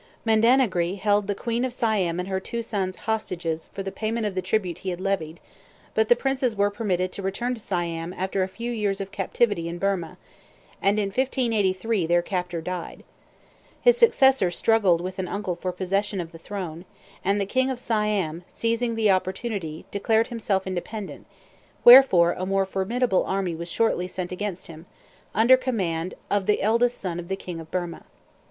Mandanahgri 0.25 0.95
held 0.97 1.27
the 1.27 1.35
queen 1.35 1.63
of 1.63 1.71
Siam 1.71 2.19
and 2.19 2.27
her 2.27 2.39
two 2.39 2.63
sons 2.63 2.95
as 2.95 2.99
hostages 3.01 3.67
for 3.71 3.83
the 3.83 3.91
payment 3.91 4.25
of 4.25 4.33
the 4.33 4.41
tribute 4.41 4.79
he 4.79 4.89
had 4.89 4.99
levied; 4.99 5.39
but 5.93 6.09
the 6.09 6.15
princes 6.15 6.55
were 6.55 6.71
permitted 6.71 7.11
to 7.11 7.21
return 7.21 7.53
to 7.53 7.61
Siam 7.61 8.11
after 8.13 8.41
a 8.41 8.47
few 8.47 8.71
years 8.71 8.99
of 8.99 9.11
captivity 9.11 9.69
in 9.69 9.79
Birmah, 9.79 10.17
and 10.81 10.97
in 10.97 11.09
1583 11.09 12.07
their 12.07 12.23
captor 12.23 12.61
died. 12.61 13.03
His 13.79 13.95
successor 13.95 14.49
struggled 14.49 15.01
with 15.01 15.19
an 15.19 15.27
uncle 15.27 15.55
for 15.55 15.71
possession 15.71 16.19
of 16.19 16.31
the 16.31 16.39
throne, 16.39 16.85
and 17.23 17.39
the 17.39 17.45
king 17.45 17.69
of 17.69 17.77
Siam, 17.77 18.43
seizing 18.47 18.95
the 18.95 19.11
opportunity, 19.11 19.85
declared 19.91 20.29
himself 20.29 20.65
independent; 20.65 21.27
wherefore 21.83 22.33
a 22.39 22.47
more 22.47 22.65
formidable 22.65 23.23
army 23.25 23.53
was 23.53 23.69
shortly 23.69 24.07
sent 24.07 24.31
against 24.31 24.65
him, 24.65 24.87
under 25.35 25.55
command 25.57 26.15
of 26.31 26.47
the 26.47 26.63
eldest 26.63 26.97
son 26.99 27.19
of 27.19 27.27
the 27.27 27.35
king 27.37 27.59
of 27.59 27.69
Birmah. 27.69 28.05